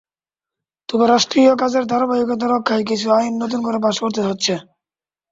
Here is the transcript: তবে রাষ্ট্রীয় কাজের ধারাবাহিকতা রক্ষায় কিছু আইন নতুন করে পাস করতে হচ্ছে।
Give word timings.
তবে 0.89 1.05
রাষ্ট্রীয় 1.07 1.53
কাজের 1.61 1.83
ধারাবাহিকতা 1.87 2.45
রক্ষায় 2.47 2.87
কিছু 2.89 3.07
আইন 3.17 3.33
নতুন 3.43 3.59
করে 3.63 3.77
পাস 3.85 3.95
করতে 4.03 4.21
হচ্ছে। 4.27 4.53